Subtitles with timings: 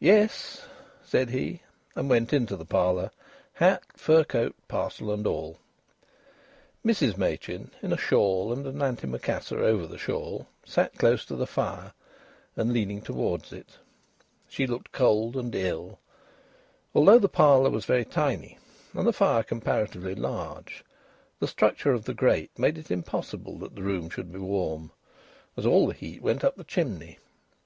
[0.00, 0.66] "Yes,"
[1.02, 1.62] said he,
[1.96, 3.10] and went into the parlour,
[3.54, 5.56] hat, fur coat, parcel, and all.
[6.84, 11.46] Mrs Machin, in a shawl and an antimacassar over the shawl, sat close to the
[11.46, 11.94] fire
[12.54, 13.78] and leaning towards it.
[14.46, 15.98] She looked cold and ill.
[16.94, 18.58] Although the parlour was very tiny
[18.92, 20.84] and the fire comparatively large,
[21.38, 24.92] the structure of the grate made it impossible that the room should be warm,
[25.56, 27.18] as all the heat went up the chimney.